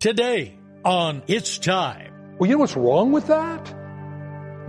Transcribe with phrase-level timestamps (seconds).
[0.00, 2.12] Today on It's Time.
[2.38, 3.74] Well, you know what's wrong with that?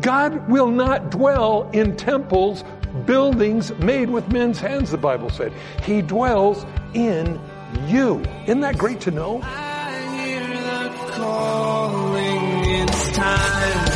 [0.02, 2.64] God will not dwell in temples,
[3.06, 5.54] buildings made with men's hands, the Bible said.
[5.84, 6.66] He dwells
[6.96, 7.40] in
[7.86, 8.24] you.
[8.48, 9.40] Isn't that great to know?
[11.12, 13.88] calling, it's time.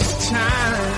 [0.00, 0.94] It's time.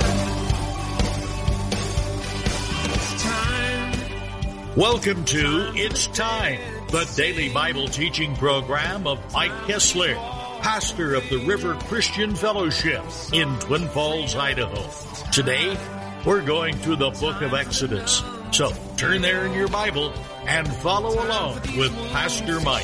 [2.84, 4.76] It's time.
[4.76, 6.60] Welcome to It's Time,
[6.90, 10.16] the daily Bible teaching program of Mike Kestler,
[10.60, 14.90] pastor of the River Christian Fellowship in Twin Falls, Idaho.
[15.30, 15.78] Today,
[16.26, 18.24] we're going through the book of Exodus.
[18.50, 20.12] So turn there in your Bible
[20.48, 22.82] and follow along with Pastor Mike.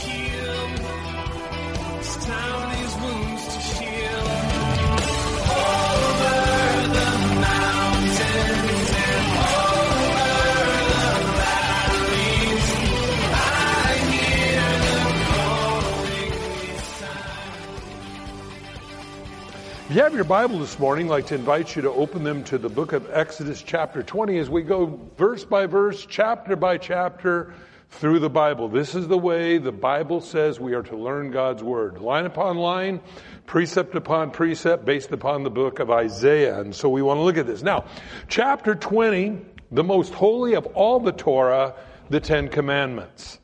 [20.16, 22.94] Your Bible this morning, I'd like to invite you to open them to the book
[22.94, 27.52] of Exodus, chapter 20, as we go verse by verse, chapter by chapter
[27.90, 28.70] through the Bible.
[28.70, 31.98] This is the way the Bible says we are to learn God's Word.
[31.98, 33.02] Line upon line,
[33.44, 36.60] precept upon precept, based upon the book of Isaiah.
[36.60, 37.62] And so we want to look at this.
[37.62, 37.84] Now,
[38.26, 39.38] chapter 20,
[39.70, 41.74] the most holy of all the Torah,
[42.08, 43.38] the Ten Commandments.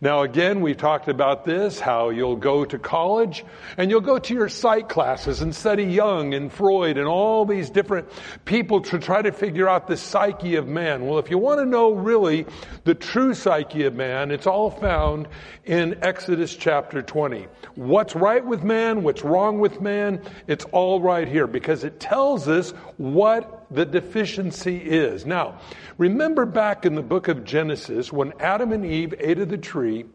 [0.00, 3.44] Now, again, we've talked about this, how you'll go to college
[3.78, 7.70] and you'll go to your psych classes and study Jung and Freud and all these
[7.70, 8.08] different
[8.44, 11.06] people to try to figure out the psyche of man.
[11.06, 12.46] Well, if you want to know really
[12.84, 15.28] the true psyche of man, it's all found
[15.64, 17.46] in Exodus chapter 20.
[17.74, 19.02] What's right with man?
[19.02, 20.20] What's wrong with man?
[20.46, 25.26] It's all right here because it tells us what the deficiency is.
[25.26, 25.60] Now,
[25.98, 30.06] remember back in the book of Genesis when Adam and Eve ate of the tree,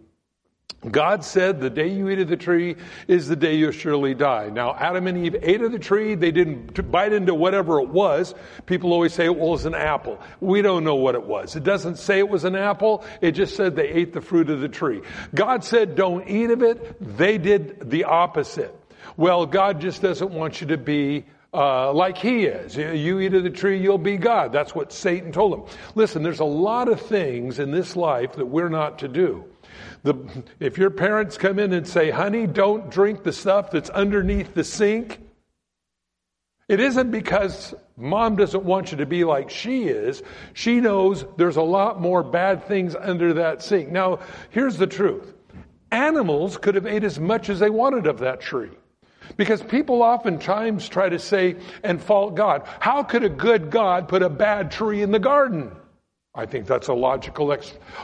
[0.89, 2.75] God said, the day you eat of the tree
[3.07, 4.49] is the day you'll surely die.
[4.49, 6.15] Now, Adam and Eve ate of the tree.
[6.15, 8.33] They didn't bite into whatever it was.
[8.65, 10.19] People always say, well, it was an apple.
[10.39, 11.55] We don't know what it was.
[11.55, 13.05] It doesn't say it was an apple.
[13.21, 15.01] It just said they ate the fruit of the tree.
[15.35, 16.97] God said, don't eat of it.
[17.17, 18.75] They did the opposite.
[19.21, 22.75] Well, God just doesn't want you to be uh, like he is.
[22.75, 24.51] You eat of the tree, you'll be God.
[24.51, 25.77] That's what Satan told him.
[25.93, 29.45] Listen, there's a lot of things in this life that we're not to do.
[30.01, 30.15] The,
[30.59, 34.63] if your parents come in and say, honey, don't drink the stuff that's underneath the
[34.63, 35.19] sink,
[36.67, 40.23] it isn't because mom doesn't want you to be like she is.
[40.53, 43.91] She knows there's a lot more bad things under that sink.
[43.91, 45.31] Now, here's the truth.
[45.91, 48.71] Animals could have ate as much as they wanted of that tree.
[49.37, 52.63] Because people oftentimes try to say and fault God.
[52.79, 55.71] How could a good God put a bad tree in the garden?
[56.33, 57.55] I think that's a logical,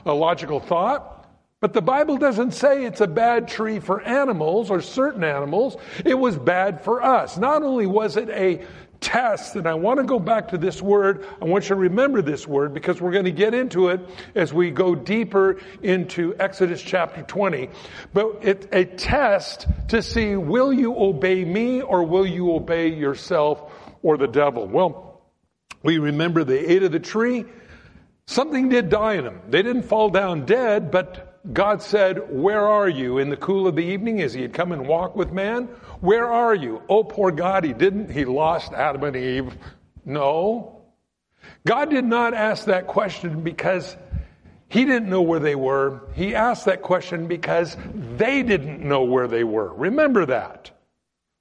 [0.06, 1.14] a logical thought.
[1.60, 5.76] But the Bible doesn't say it's a bad tree for animals or certain animals.
[6.06, 7.36] It was bad for us.
[7.36, 8.64] Not only was it a
[9.00, 11.26] test, and I want to go back to this word.
[11.42, 14.02] I want you to remember this word because we're going to get into it
[14.36, 17.70] as we go deeper into Exodus chapter 20.
[18.14, 23.72] But it's a test to see will you obey me or will you obey yourself
[24.02, 24.68] or the devil?
[24.68, 25.22] Well,
[25.84, 27.46] we remember they ate of the tree.
[28.26, 29.42] Something did die in them.
[29.48, 33.18] They didn't fall down dead, but God said, Where are you?
[33.18, 35.66] In the cool of the evening, as he had come and walked with man,
[36.02, 36.82] where are you?
[36.90, 38.12] Oh, poor God, he didn't.
[38.12, 39.56] He lost Adam and Eve.
[40.06, 40.82] No.
[41.66, 43.96] God did not ask that question because
[44.70, 46.02] he didn't know where they were.
[46.14, 47.78] He asked that question because
[48.18, 49.74] they didn't know where they were.
[49.74, 50.72] Remember that.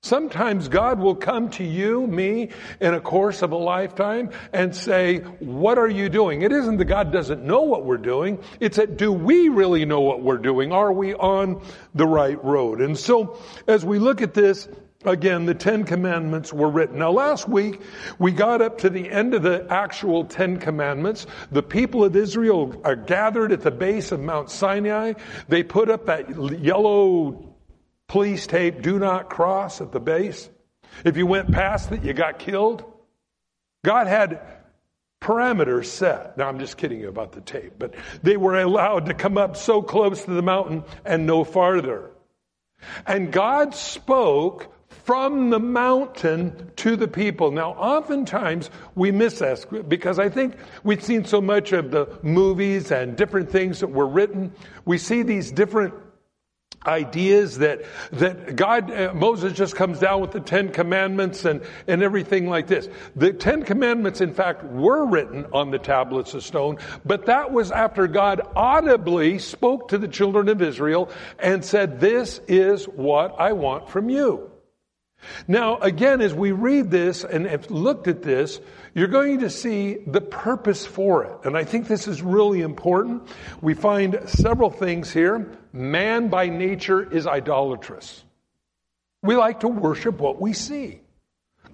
[0.06, 2.50] Sometimes God will come to you, me,
[2.80, 6.42] in a course of a lifetime and say, what are you doing?
[6.42, 8.38] It isn't that God doesn't know what we're doing.
[8.60, 10.70] It's that do we really know what we're doing?
[10.70, 11.60] Are we on
[11.94, 12.80] the right road?
[12.80, 13.36] And so
[13.66, 14.68] as we look at this,
[15.04, 17.00] again, the Ten Commandments were written.
[17.00, 17.80] Now last week,
[18.20, 21.26] we got up to the end of the actual Ten Commandments.
[21.50, 25.14] The people of Israel are gathered at the base of Mount Sinai.
[25.48, 27.45] They put up that yellow
[28.08, 30.48] police tape, do not cross at the base.
[31.04, 32.84] If you went past it, you got killed.
[33.84, 34.40] God had
[35.20, 36.36] parameters set.
[36.36, 39.56] Now, I'm just kidding you about the tape, but they were allowed to come up
[39.56, 42.10] so close to the mountain and no farther.
[43.06, 44.72] And God spoke
[45.04, 47.50] from the mountain to the people.
[47.50, 52.90] Now, oftentimes we miss this because I think we've seen so much of the movies
[52.90, 54.52] and different things that were written.
[54.84, 55.94] We see these different
[56.86, 62.02] ideas that that God uh, Moses just comes down with the 10 commandments and and
[62.02, 62.88] everything like this.
[63.14, 67.70] The 10 commandments in fact were written on the tablets of stone, but that was
[67.70, 73.52] after God audibly spoke to the children of Israel and said this is what I
[73.52, 74.50] want from you.
[75.48, 78.60] Now, again, as we read this and have looked at this,
[78.94, 81.38] you're going to see the purpose for it.
[81.44, 83.28] And I think this is really important.
[83.60, 85.50] We find several things here.
[85.72, 88.24] Man by nature is idolatrous.
[89.22, 91.00] We like to worship what we see.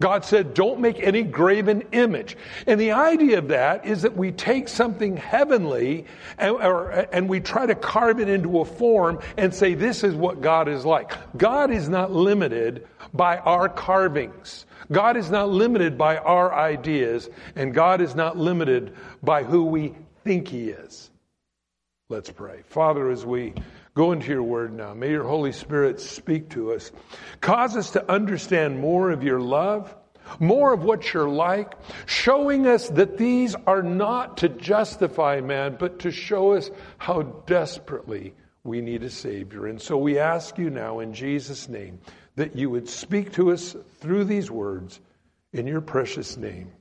[0.01, 2.37] God said, don't make any graven image.
[2.67, 6.07] And the idea of that is that we take something heavenly
[6.39, 10.15] and, or, and, we try to carve it into a form and say, this is
[10.15, 11.13] what God is like.
[11.37, 14.67] God is not limited by our carvings.
[14.91, 19.95] God is not limited by our ideas, and God is not limited by who we
[20.25, 21.11] think He is.
[22.09, 22.63] Let's pray.
[22.67, 23.55] Father, as we
[23.95, 26.91] go into your word now, may your Holy Spirit speak to us.
[27.41, 29.95] Cause us to understand more of your love,
[30.39, 31.75] more of what you're like,
[32.07, 38.35] showing us that these are not to justify man, but to show us how desperately
[38.65, 39.67] we need a Savior.
[39.67, 41.99] And so we ask you now in Jesus' name
[42.37, 45.01] that you would speak to us through these words
[45.53, 46.73] in your precious name.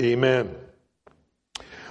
[0.00, 0.54] Amen.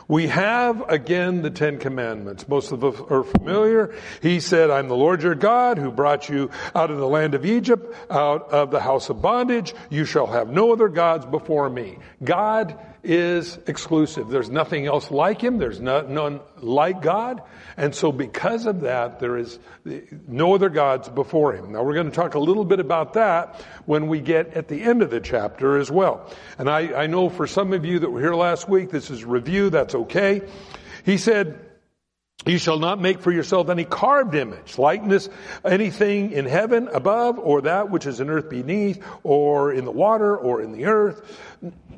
[0.09, 2.47] We have again the Ten Commandments.
[2.47, 3.93] Most of us are familiar.
[4.23, 7.45] He said, I'm the Lord your God who brought you out of the land of
[7.45, 9.75] Egypt, out of the house of bondage.
[9.91, 11.99] You shall have no other gods before me.
[12.23, 14.29] God is exclusive.
[14.29, 15.57] There's nothing else like him.
[15.57, 17.41] There's not, none like God.
[17.77, 19.57] And so because of that, there is
[20.27, 21.71] no other gods before him.
[21.71, 24.81] Now we're going to talk a little bit about that when we get at the
[24.81, 26.29] end of the chapter as well.
[26.57, 29.23] And I, I know for some of you that were here last week, this is
[29.23, 29.69] review.
[29.69, 30.41] That's okay.
[31.05, 31.65] He said,
[32.45, 35.27] you shall not make for yourself any carved image, likeness,
[35.65, 40.37] anything in heaven above, or that which is in earth beneath, or in the water,
[40.37, 41.21] or in the earth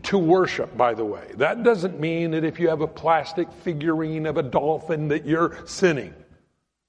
[0.04, 1.32] to worship, by the way.
[1.36, 5.58] That doesn't mean that if you have a plastic figurine of a dolphin that you're
[5.66, 6.14] sinning.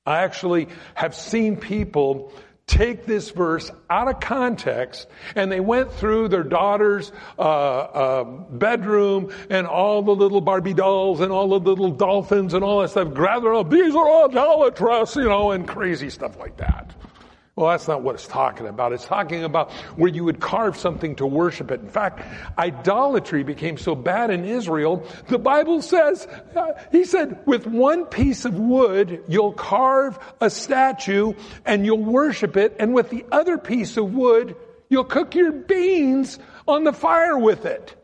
[0.04, 2.32] I actually have seen people
[2.66, 9.32] take this verse out of context and they went through their daughter's uh, uh, bedroom
[9.50, 13.14] and all the little Barbie dolls and all the little dolphins and all that stuff.
[13.14, 16.94] Gather up, these are all idolatrous, you know, and crazy stuff like that.
[17.54, 18.94] Well, that's not what it's talking about.
[18.94, 21.80] It's talking about where you would carve something to worship it.
[21.80, 22.22] In fact,
[22.56, 26.26] idolatry became so bad in Israel, the Bible says,
[26.56, 31.34] uh, he said, with one piece of wood, you'll carve a statue
[31.66, 34.56] and you'll worship it, and with the other piece of wood,
[34.88, 37.94] you'll cook your beans on the fire with it.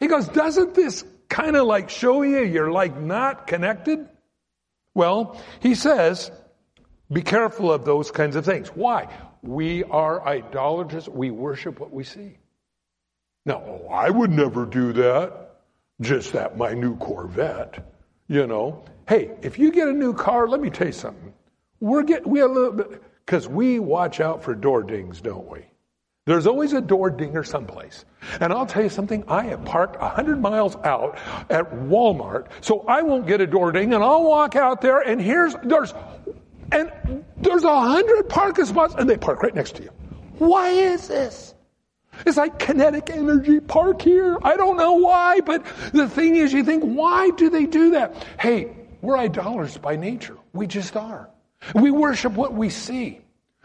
[0.00, 4.08] He goes, doesn't this kind of like show you you're like not connected?
[4.94, 6.30] Well, he says,
[7.12, 8.68] be careful of those kinds of things.
[8.68, 9.08] Why?
[9.42, 11.08] We are idolaters.
[11.08, 12.38] We worship what we see.
[13.44, 15.56] Now, oh, I would never do that.
[16.00, 17.84] Just that my new Corvette,
[18.28, 18.84] you know.
[19.08, 21.32] Hey, if you get a new car, let me tell you something.
[21.80, 25.66] We're get we a little bit because we watch out for door dings, don't we?
[26.24, 28.04] There's always a door dinger someplace.
[28.40, 31.18] And I'll tell you something, I have parked a 100 miles out
[31.50, 35.20] at Walmart, so I won't get a door ding, and I'll walk out there, and
[35.20, 35.92] here's, there's
[36.72, 39.90] and there's a hundred parking spots and they park right next to you.
[40.38, 41.54] Why is this?
[42.26, 44.36] It's like kinetic energy park here.
[44.42, 48.26] I don't know why, but the thing is you think, why do they do that?
[48.38, 50.36] Hey, we're idolaters by nature.
[50.52, 51.28] We just are.
[51.74, 53.20] We worship what we see.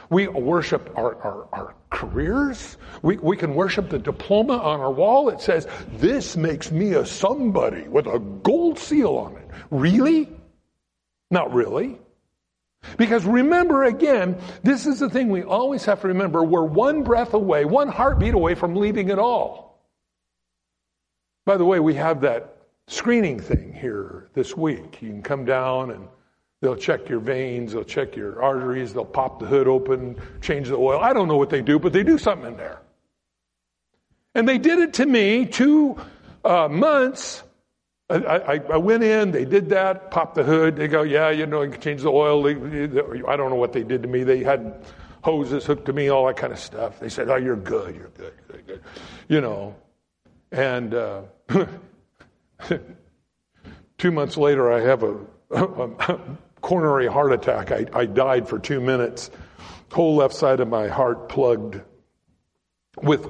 [0.09, 2.77] We worship our, our, our careers.
[3.01, 5.29] We, we can worship the diploma on our wall.
[5.29, 9.49] It says, this makes me a somebody with a gold seal on it.
[9.69, 10.29] Really?
[11.29, 11.99] Not really.
[12.97, 16.43] Because remember again, this is the thing we always have to remember.
[16.43, 19.81] We're one breath away, one heartbeat away from leaving it all.
[21.45, 22.57] By the way, we have that
[22.87, 25.01] screening thing here this week.
[25.01, 26.07] You can come down and
[26.61, 30.75] they'll check your veins, they'll check your arteries, they'll pop the hood open, change the
[30.75, 30.99] oil.
[30.99, 32.81] I don't know what they do, but they do something in there.
[34.35, 35.97] And they did it to me two
[36.43, 37.43] uh, months
[38.09, 40.77] I, I, went in, they did that, popped the hood.
[40.77, 42.47] They go, yeah, you know, you can change the oil.
[42.47, 44.23] I don't know what they did to me.
[44.23, 44.85] They had
[45.23, 47.01] hoses hooked to me, all that kind of stuff.
[47.01, 48.81] They said, oh, you're good, you're good, good, good.
[49.27, 49.75] You know,
[50.53, 51.23] and uh,
[53.97, 55.17] two months later, I have a,
[55.51, 56.19] a
[56.61, 57.71] coronary heart attack.
[57.71, 59.31] I, I died for two minutes.
[59.91, 61.81] Whole left side of my heart plugged
[63.01, 63.27] with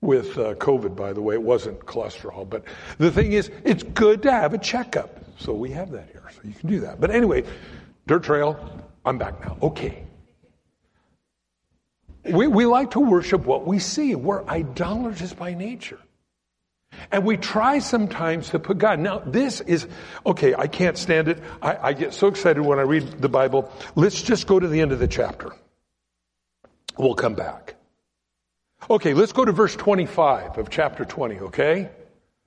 [0.00, 1.34] with uh, COVID, by the way.
[1.34, 2.48] It wasn't cholesterol.
[2.48, 2.64] But
[2.98, 5.20] the thing is, it's good to have a checkup.
[5.38, 6.28] So we have that here.
[6.34, 7.00] So you can do that.
[7.00, 7.44] But anyway,
[8.06, 8.58] dirt trail,
[9.04, 9.56] I'm back now.
[9.62, 10.04] Okay.
[12.24, 14.14] We, we like to worship what we see.
[14.14, 15.98] We're idolaters by nature.
[17.12, 18.98] And we try sometimes to put God.
[18.98, 19.86] Now, this is,
[20.26, 21.42] okay, I can't stand it.
[21.62, 23.72] I, I get so excited when I read the Bible.
[23.94, 25.52] Let's just go to the end of the chapter.
[26.98, 27.76] We'll come back.
[28.88, 31.90] Okay, let's go to verse 25 of chapter 20, okay?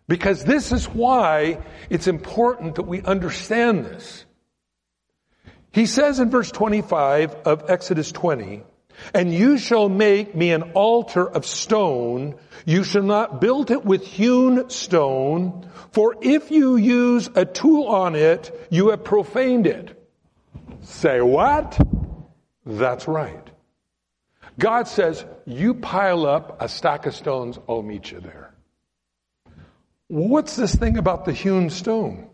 [0.07, 1.59] Because this is why
[1.89, 4.25] it's important that we understand this.
[5.71, 8.63] He says in verse 25 of Exodus 20,
[9.13, 12.35] and you shall make me an altar of stone.
[12.65, 18.15] You shall not build it with hewn stone, for if you use a tool on
[18.15, 19.99] it, you have profaned it.
[20.81, 21.79] Say what?
[22.65, 23.42] That's right.
[24.57, 28.53] God says, you pile up a stack of stones, I'll meet you there.
[30.07, 32.29] What's this thing about the hewn stone?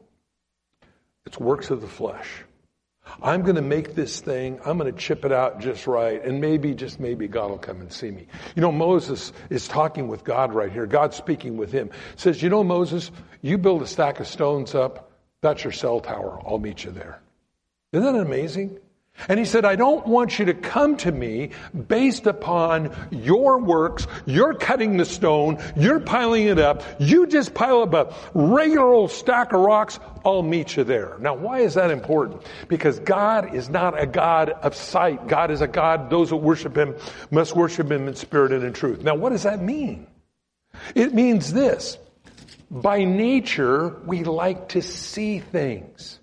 [1.25, 2.43] It's works of the flesh.
[3.21, 6.39] I'm going to make this thing, I'm going to chip it out just right, and
[6.39, 8.27] maybe, just maybe, God will come and see me.
[8.55, 10.85] You know, Moses is talking with God right here.
[10.85, 11.89] God's speaking with him.
[12.17, 13.11] Says, You know, Moses,
[13.41, 15.11] you build a stack of stones up,
[15.41, 16.39] that's your cell tower.
[16.45, 17.21] I'll meet you there.
[17.93, 18.77] Isn't that amazing?
[19.27, 21.51] And he said, I don't want you to come to me
[21.87, 24.07] based upon your works.
[24.25, 25.61] You're cutting the stone.
[25.75, 26.83] You're piling it up.
[26.99, 29.99] You just pile up a regular old stack of rocks.
[30.23, 31.17] I'll meet you there.
[31.19, 32.43] Now, why is that important?
[32.67, 35.27] Because God is not a God of sight.
[35.27, 36.95] God is a God, those who worship Him
[37.31, 39.03] must worship Him in spirit and in truth.
[39.03, 40.07] Now, what does that mean?
[40.95, 41.97] It means this.
[42.71, 46.18] By nature, we like to see things.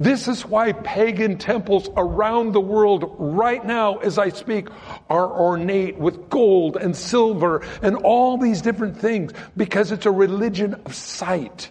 [0.00, 4.68] This is why pagan temples around the world right now as I speak
[5.10, 10.80] are ornate with gold and silver and all these different things because it's a religion
[10.86, 11.70] of sight.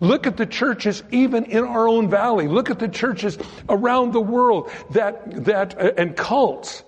[0.00, 2.48] Look at the churches even in our own valley.
[2.48, 3.36] Look at the churches
[3.68, 6.82] around the world that, that, uh, and cults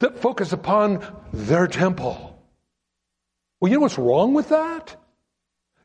[0.00, 1.02] that focus upon
[1.32, 2.38] their temple.
[3.58, 4.96] Well, you know what's wrong with that?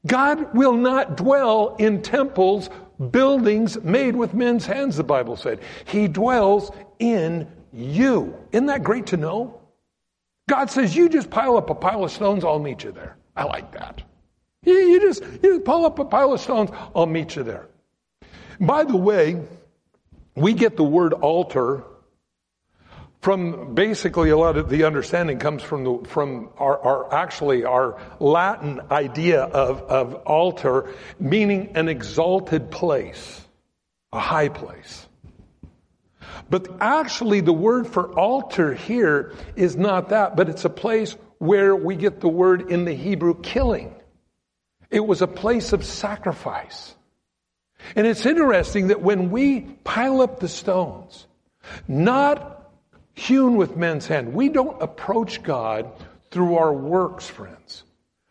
[0.05, 2.69] God will not dwell in temples
[3.11, 5.59] buildings made with men's hands, the Bible said.
[5.85, 8.35] He dwells in you.
[8.51, 9.61] Isn't that great to know?
[10.49, 13.17] God says, you just pile up a pile of stones, I'll meet you there.
[13.35, 14.01] I like that.
[14.63, 17.67] You, you just you pile up a pile of stones, I'll meet you there.
[18.59, 19.41] By the way,
[20.35, 21.83] we get the word altar
[23.27, 27.99] from basically a lot of the understanding comes from the, from our, our actually our
[28.21, 33.45] Latin idea of, of altar, meaning an exalted place,
[34.13, 35.05] a high place.
[36.49, 41.75] But actually the word for altar here is not that, but it's a place where
[41.75, 43.93] we get the word in the Hebrew killing.
[44.89, 46.95] It was a place of sacrifice.
[47.93, 51.27] And it's interesting that when we pile up the stones,
[51.89, 52.56] not
[53.17, 54.33] hewn with men's hand.
[54.33, 55.91] We don't approach God
[56.29, 57.83] through our works, friends.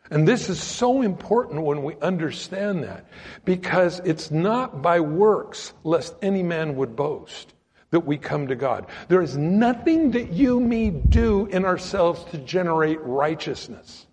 [0.09, 3.05] And this is so important when we understand that
[3.43, 7.53] because it's not by works, lest any man would boast,
[7.91, 8.85] that we come to God.
[9.09, 14.05] There is nothing that you me do in ourselves to generate righteousness.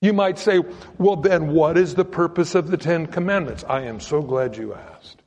[0.00, 0.60] You might say,
[0.98, 3.64] well, then what is the purpose of the Ten Commandments?
[3.68, 5.23] I am so glad you asked.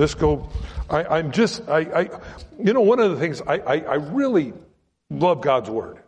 [0.00, 0.48] Let's go.
[0.88, 2.20] I, am just, I, I,
[2.58, 4.54] you know, one of the things I, I, I, really
[5.10, 5.98] love God's Word.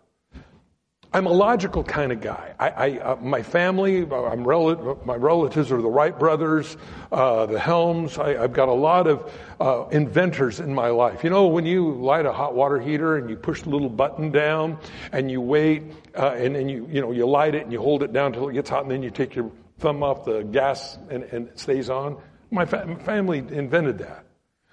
[1.13, 2.55] I'm a logical kind of guy.
[2.59, 6.79] I, I uh, my family, I'm rel- my relatives are the Wright brothers,
[7.13, 8.17] uh, the Helms.
[8.17, 9.31] I, have got a lot of
[9.61, 11.23] uh, inventors in my life.
[11.23, 14.31] You know, when you light a hot water heater and you push the little button
[14.31, 14.79] down
[15.13, 15.83] and you wait,
[16.17, 18.49] uh, and then you, you know, you light it and you hold it down until
[18.49, 21.59] it gets hot, and then you take your thumb off the gas and, and it
[21.59, 22.17] stays on.
[22.53, 24.25] My fa- family invented that.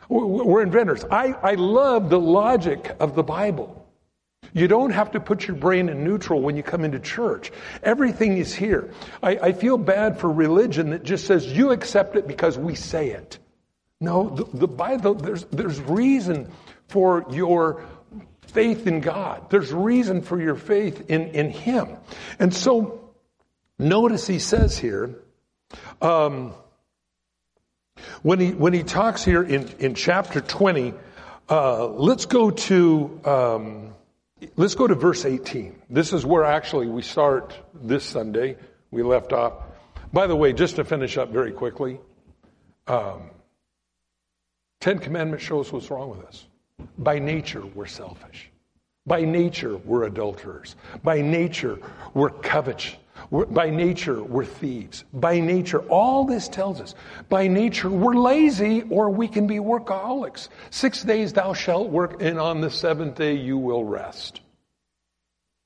[0.09, 1.05] We're inventors.
[1.09, 3.75] I, I love the logic of the Bible.
[4.53, 7.51] You don't have to put your brain in neutral when you come into church.
[7.83, 8.91] Everything is here.
[9.21, 13.09] I, I feel bad for religion that just says you accept it because we say
[13.09, 13.37] it.
[14.01, 16.51] No, the, the Bible, there's, there's reason
[16.87, 17.85] for your
[18.41, 19.49] faith in God.
[19.49, 21.97] There's reason for your faith in, in Him.
[22.39, 23.13] And so,
[23.77, 25.19] notice he says here,
[26.01, 26.53] um,
[28.21, 30.93] when he, when he talks here in, in chapter 20,
[31.49, 33.93] uh, let's go to, um,
[34.55, 35.81] let's go to verse 18.
[35.89, 38.57] This is where actually we start this Sunday.
[38.91, 39.53] We left off.
[40.11, 41.99] By the way, just to finish up very quickly,
[42.87, 43.31] um,
[44.79, 46.47] Ten Commandments show us what's wrong with us.
[46.97, 48.48] By nature, we're selfish.
[49.09, 50.75] By nature, we're adulterers.
[51.01, 51.79] By nature,
[52.13, 52.95] we're covetous.
[53.31, 55.03] By nature, we're thieves.
[55.11, 56.93] By nature, all this tells us.
[57.27, 60.49] By nature, we're lazy or we can be workaholics.
[60.69, 64.41] Six days thou shalt work, and on the seventh day you will rest.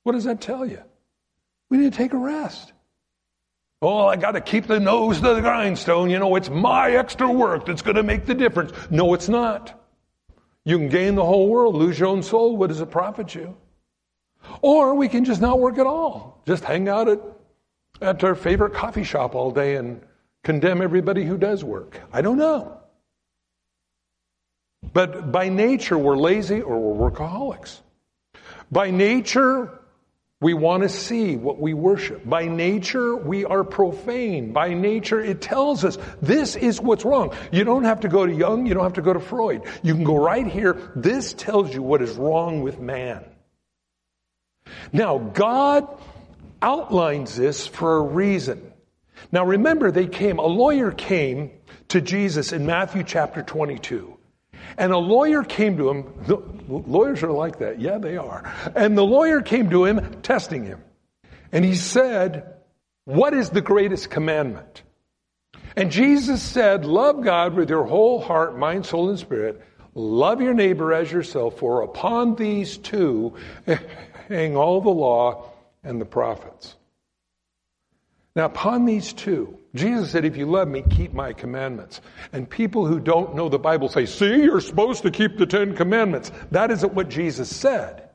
[0.03, 0.81] What does that tell you?
[1.69, 2.71] We need to take a rest.
[3.81, 6.09] Oh, I got to keep the nose to the grindstone.
[6.09, 8.71] You know, it's my extra work that's going to make the difference.
[8.89, 9.82] No, it's not.
[10.65, 12.55] You can gain the whole world, lose your own soul.
[12.55, 13.55] What does it profit you?
[14.61, 16.41] Or we can just not work at all.
[16.45, 17.21] Just hang out at,
[18.01, 20.01] at our favorite coffee shop all day and
[20.43, 21.99] condemn everybody who does work.
[22.11, 22.77] I don't know.
[24.93, 27.79] But by nature, we're lazy or we're workaholics.
[28.71, 29.79] By nature,
[30.43, 32.27] we want to see what we worship.
[32.27, 34.51] By nature, we are profane.
[34.51, 37.33] By nature, it tells us this is what's wrong.
[37.51, 39.63] You don't have to go to Jung, you don't have to go to Freud.
[39.81, 40.91] You can go right here.
[40.95, 43.23] This tells you what is wrong with man.
[44.91, 45.87] Now, God
[46.61, 48.73] outlines this for a reason.
[49.31, 51.51] Now, remember, they came, a lawyer came
[51.89, 54.12] to Jesus in Matthew chapter 22.
[54.77, 56.13] And a lawyer came to him.
[56.25, 56.37] The,
[56.67, 57.79] lawyers are like that.
[57.79, 58.51] Yeah, they are.
[58.75, 60.83] And the lawyer came to him, testing him.
[61.51, 62.53] And he said,
[63.05, 64.83] What is the greatest commandment?
[65.75, 69.61] And Jesus said, Love God with your whole heart, mind, soul, and spirit.
[69.95, 73.35] Love your neighbor as yourself, for upon these two
[74.27, 75.51] hang all the law
[75.83, 76.75] and the prophets.
[78.35, 82.01] Now, upon these two, Jesus said, If you love me, keep my commandments.
[82.31, 85.75] And people who don't know the Bible say, See, you're supposed to keep the Ten
[85.75, 86.31] Commandments.
[86.51, 88.09] That isn't what Jesus said.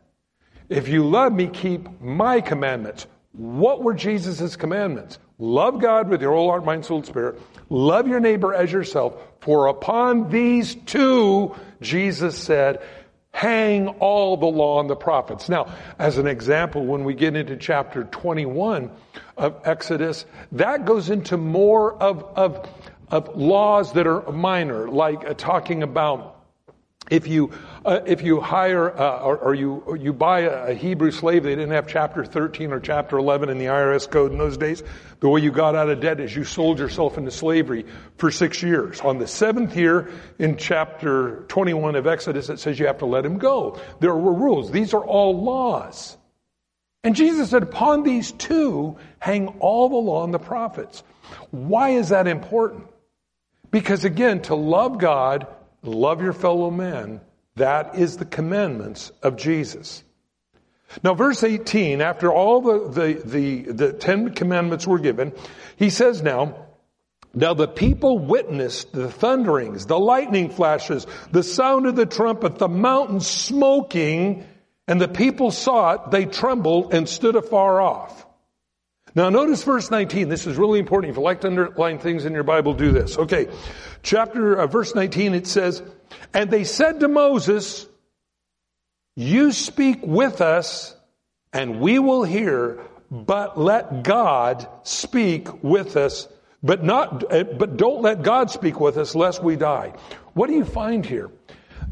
[0.69, 3.07] If you love me, keep my commandments.
[3.33, 5.19] What were Jesus' commandments?
[5.39, 7.41] Love God with your whole heart, mind, soul, and spirit.
[7.71, 9.15] Love your neighbor as yourself.
[9.41, 12.83] For upon these two, Jesus said,
[13.31, 15.49] hang all the law and the prophets.
[15.49, 18.91] Now, as an example, when we get into chapter 21
[19.39, 22.69] of Exodus, that goes into more of, of,
[23.09, 26.39] of laws that are minor, like uh, talking about
[27.11, 27.53] if you
[27.85, 31.55] uh, if you hire uh, or, or, you or you buy a, Hebrew slave, they
[31.55, 34.83] didn't have chapter 13 or chapter 11 in the IRS code in those days.
[35.21, 37.87] The way you got out of debt is you sold yourself into slavery
[38.19, 39.01] for six years.
[39.01, 43.25] On the seventh year, in chapter 21 of Exodus, it says you have to let
[43.25, 43.81] him go.
[44.01, 44.71] There were rules.
[44.71, 46.18] These are all laws.
[47.05, 51.03] And Jesus said, upon these two hang all the law and the prophets.
[51.51, 52.87] Why is that important?
[53.71, 55.47] Because again, to love God
[55.83, 57.21] love your fellow man.
[57.57, 60.05] That is the commandments of Jesus.
[61.03, 65.33] Now, verse 18, after all the, the, the, the Ten Commandments were given,
[65.77, 66.67] he says now,
[67.35, 72.69] now the people witnessed the thunderings, the lightning flashes, the sound of the trumpet, the
[72.69, 74.47] mountain smoking,
[74.89, 78.27] and the people saw it, they trembled and stood afar off.
[79.15, 80.29] Now notice verse 19.
[80.29, 81.11] This is really important.
[81.11, 83.19] If you like to underline things in your Bible, do this.
[83.19, 83.49] Okay.
[84.03, 85.83] Chapter, uh, verse 19, it says,
[86.33, 87.87] And they said to Moses,
[89.15, 90.97] You speak with us
[91.53, 96.29] and we will hear, but let God speak with us,
[96.63, 99.95] but not, uh, but don't let God speak with us lest we die.
[100.35, 101.31] What do you find here?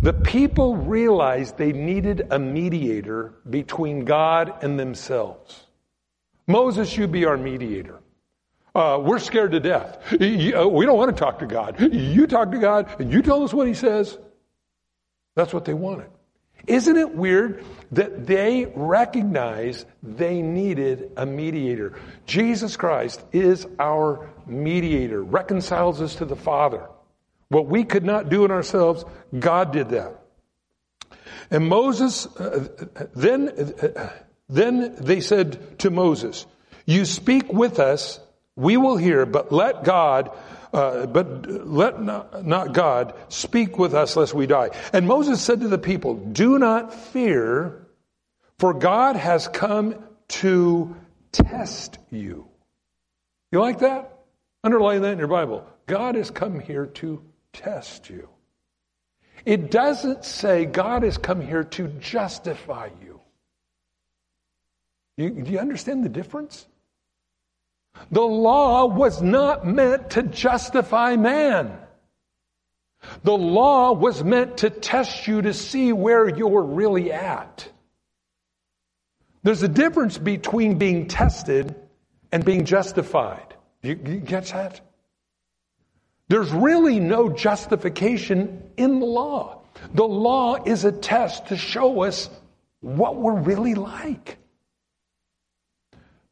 [0.01, 5.65] The people realized they needed a mediator between God and themselves.
[6.47, 8.01] Moses, you be our mediator.
[8.75, 9.99] Uh, we're scared to death.
[10.13, 11.81] Uh, we don't want to talk to God.
[11.81, 14.19] You talk to God and you tell us what He says.
[15.35, 16.09] That's what they wanted.
[16.67, 21.99] Isn't it weird that they recognize they needed a mediator?
[22.27, 26.87] Jesus Christ is our mediator, reconciles us to the Father.
[27.49, 29.05] What we could not do in ourselves,
[29.39, 30.21] God did that.
[31.51, 32.69] And Moses, uh,
[33.15, 34.11] then, uh,
[34.49, 36.47] then they said to Moses,
[36.87, 38.21] You speak with us,
[38.57, 40.37] we will hear, but let God,
[40.73, 44.71] uh, but let not, not God speak with us lest we die.
[44.93, 47.87] And Moses said to the people, Do not fear,
[48.59, 50.97] for God has come to
[51.31, 52.49] test you.
[53.53, 54.13] You like that?
[54.65, 55.65] Underline that in your Bible.
[55.87, 57.23] God has come here to
[57.57, 58.29] test you.
[59.45, 63.21] It doesn't say God has come here to justify you.
[65.17, 66.67] You, do you understand the difference?
[68.11, 71.79] The law was not meant to justify man.
[73.23, 77.69] The law was meant to test you to see where you're really at.
[79.43, 81.75] There's a difference between being tested
[82.33, 83.55] and being justified.
[83.81, 84.81] You, you get that?
[86.29, 89.63] There's really no justification in the law.
[89.95, 92.29] The law is a test to show us
[92.81, 94.39] what we're really like.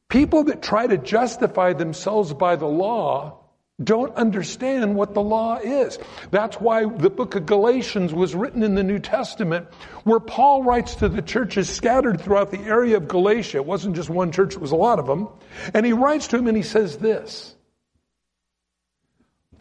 [0.08, 3.40] People that try to justify themselves by the law
[3.82, 5.98] don't understand what the law is.
[6.30, 9.66] That's why the book of Galatians was written in the New Testament,
[10.04, 13.58] where Paul writes to the churches scattered throughout the area of Galatia.
[13.58, 15.28] It wasn't just one church, it was a lot of them.
[15.72, 17.53] And he writes to them and he says this.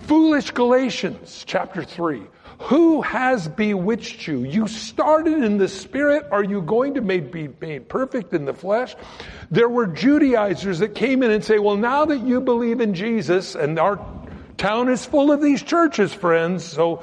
[0.04, 2.24] Foolish Galatians, chapter 3.
[2.64, 4.44] Who has bewitched you?
[4.44, 6.26] You started in the spirit.
[6.30, 8.96] Are you going to be made perfect in the flesh?
[9.50, 13.56] There were Judaizers that came in and say, well, now that you believe in Jesus,
[13.56, 14.06] and our
[14.58, 17.02] town is full of these churches, friends, so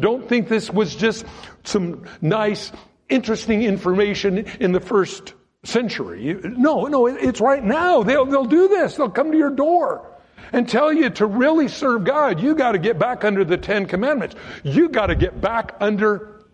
[0.00, 1.24] don't think this was just
[1.64, 2.72] some nice,
[3.08, 6.38] interesting information in the first century.
[6.42, 8.02] No, no, it's right now.
[8.02, 8.96] They'll, they'll do this.
[8.96, 10.13] They'll come to your door
[10.52, 13.86] and tell you to really serve God, you got to get back under the Ten
[13.86, 14.34] Commandments.
[14.62, 16.44] You got to get back under,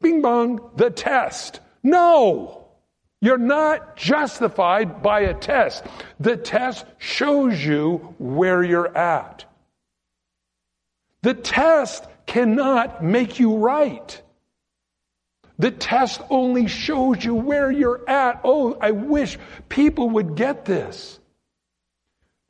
[0.00, 1.60] bing bong, the test.
[1.82, 2.68] No!
[3.22, 5.84] You're not justified by a test.
[6.18, 9.44] The test shows you where you're at.
[11.22, 14.22] The test cannot make you right.
[15.58, 18.40] The test only shows you where you're at.
[18.44, 19.38] Oh, I wish
[19.68, 21.19] people would get this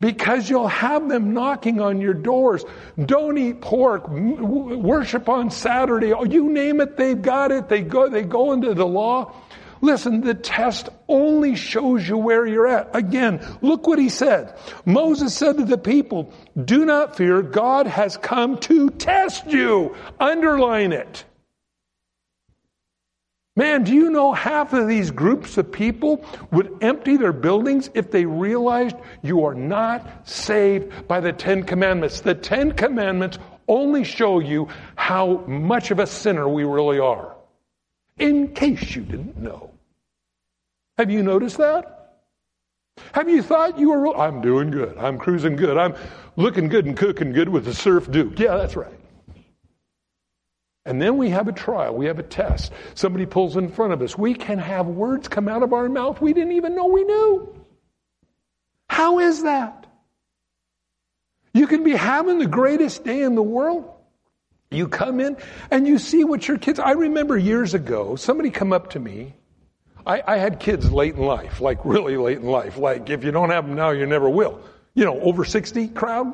[0.01, 2.65] because you'll have them knocking on your doors.
[3.05, 4.09] Don't eat pork.
[4.09, 6.09] Worship on Saturday.
[6.09, 7.69] You name it, they've got it.
[7.69, 9.35] They go, they go into the law.
[9.83, 12.95] Listen, the test only shows you where you're at.
[12.95, 14.55] Again, look what he said.
[14.85, 16.33] Moses said to the people,
[16.63, 17.41] do not fear.
[17.41, 19.97] God has come to test you.
[20.19, 21.25] Underline it.
[23.61, 28.11] Man, do you know half of these groups of people would empty their buildings if
[28.11, 32.23] they realized you are not saved by the Ten Commandments?
[32.23, 37.37] The Ten Commandments only show you how much of a sinner we really are.
[38.18, 39.70] In case you didn't know.
[40.96, 42.14] Have you noticed that?
[43.12, 44.96] Have you thought you were, I'm doing good.
[44.96, 45.77] I'm cruising good.
[45.77, 45.94] I'm
[46.37, 48.38] looking good and cooking good with the surf duke.
[48.38, 49.00] Yeah, that's right.
[50.87, 52.73] And then we have a trial, we have a test.
[52.95, 54.16] Somebody pulls in front of us.
[54.16, 57.55] We can have words come out of our mouth we didn't even know we knew.
[58.88, 59.87] How is that?
[61.53, 63.90] You can be having the greatest day in the world.
[64.71, 65.37] You come in
[65.71, 66.79] and you see what your kids.
[66.79, 69.35] I remember years ago, somebody come up to me.
[70.07, 72.79] I, I had kids late in life, like really late in life.
[72.79, 74.61] Like if you don't have them now, you never will.
[74.95, 76.33] You know, over 60 crowd.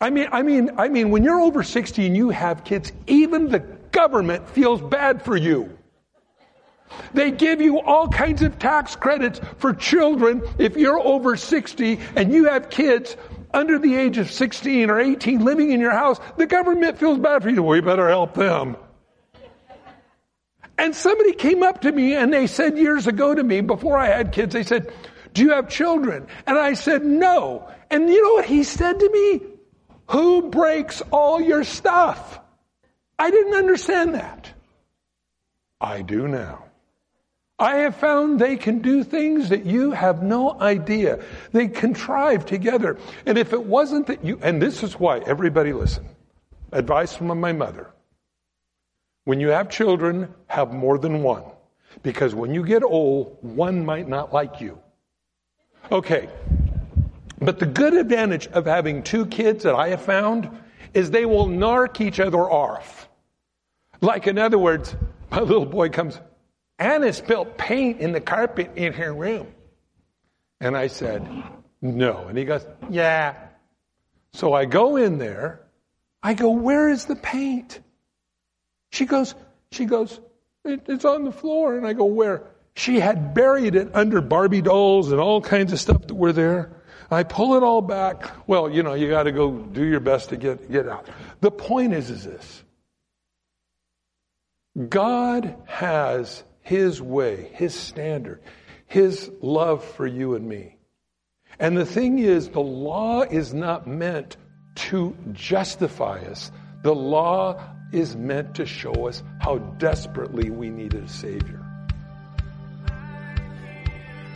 [0.00, 3.48] I mean, I mean, I mean, when you're over 60 and you have kids, even
[3.48, 5.76] the government feels bad for you.
[7.14, 12.32] They give you all kinds of tax credits for children if you're over 60 and
[12.32, 13.16] you have kids
[13.54, 16.20] under the age of 16 or 18 living in your house.
[16.36, 17.62] The government feels bad for you.
[17.62, 18.76] We better help them.
[20.78, 24.08] And somebody came up to me and they said years ago to me, before I
[24.08, 24.92] had kids, they said,
[25.32, 26.26] Do you have children?
[26.46, 27.66] And I said, No.
[27.90, 29.55] And you know what he said to me?
[30.08, 32.40] Who breaks all your stuff?
[33.18, 34.52] I didn't understand that.
[35.80, 36.64] I do now.
[37.58, 41.24] I have found they can do things that you have no idea.
[41.52, 42.98] They contrive together.
[43.24, 46.06] And if it wasn't that you, and this is why, everybody listen.
[46.70, 47.90] Advice from my mother.
[49.24, 51.44] When you have children, have more than one.
[52.02, 54.78] Because when you get old, one might not like you.
[55.90, 56.28] Okay,
[57.38, 60.50] but the good advantage of having two kids that I have found
[60.94, 63.08] is they will narc each other off.
[64.00, 64.94] Like, in other words,
[65.30, 66.18] my little boy comes,
[66.78, 69.48] Anna spilled paint in the carpet in her room.
[70.60, 71.26] And I said,
[71.82, 72.26] no.
[72.28, 73.34] And he goes, yeah.
[74.32, 75.60] So I go in there.
[76.22, 77.80] I go, where is the paint?
[78.90, 79.34] She goes,
[79.70, 80.20] she goes,
[80.64, 81.76] it, it's on the floor.
[81.76, 82.44] And I go, where?
[82.74, 86.75] She had buried it under Barbie dolls and all kinds of stuff that were there.
[87.10, 88.30] I pull it all back.
[88.48, 91.08] Well, you know, you got to go do your best to get, get out.
[91.40, 92.64] The point is, is this.
[94.88, 98.42] God has His way, His standard,
[98.86, 100.76] His love for you and me.
[101.58, 104.36] And the thing is, the law is not meant
[104.74, 106.50] to justify us.
[106.82, 111.62] The law is meant to show us how desperately we needed a Savior.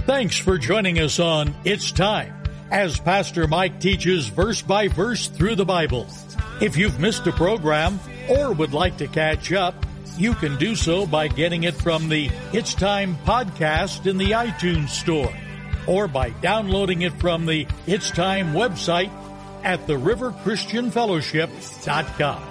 [0.06, 2.39] Thanks for joining us on It's Time
[2.70, 6.06] as Pastor Mike teaches verse by verse through the Bible.
[6.60, 9.74] If you've missed a program or would like to catch up,
[10.16, 14.90] you can do so by getting it from the It's Time podcast in the iTunes
[14.90, 15.32] store
[15.86, 19.10] or by downloading it from the It's Time website
[19.64, 22.42] at theriverchristianfellowship.com.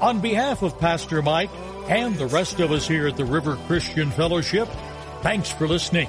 [0.00, 1.50] On behalf of Pastor Mike,
[1.88, 4.68] and the rest of us here at the River Christian Fellowship,
[5.22, 6.08] thanks for listening.